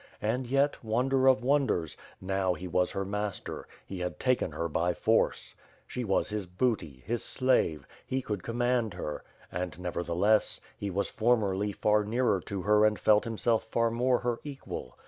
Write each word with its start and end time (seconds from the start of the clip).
And 0.23 0.47
yet, 0.47 0.83
wonder 0.83 1.27
of 1.27 1.43
wonders, 1.43 1.95
now, 2.19 2.55
he 2.55 2.67
was 2.67 2.89
her 2.93 3.05
master; 3.05 3.67
he 3.85 3.99
had 3.99 4.19
taken 4.19 4.51
her 4.51 4.67
by 4.67 4.95
force. 4.95 5.53
She 5.85 6.03
was 6.03 6.29
his 6.29 6.47
booty, 6.47 7.03
his 7.05 7.23
slave, 7.23 7.85
he 8.03 8.19
could 8.23 8.41
command 8.41 8.95
her— 8.95 9.23
and 9.51 9.79
nevertheless, 9.79 10.59
he 10.75 10.89
was 10.89 11.07
formerly 11.07 11.71
far 11.71 12.03
nearer 12.03 12.41
to 12.47 12.63
her 12.63 12.83
and 12.83 12.97
felt 12.97 13.25
himself 13.25 13.65
far 13.65 13.91
more 13.91 14.17
her 14.21 14.39
equal. 14.43 14.97